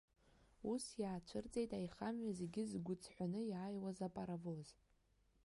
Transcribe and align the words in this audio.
Ус, 0.71 0.85
иаацәырҵит 1.01 1.71
аихамҩа 1.77 2.31
зегьы 2.39 2.63
згәыҵҳәаны 2.71 3.39
иааиуаз 3.51 3.97
апаровоз. 4.07 4.67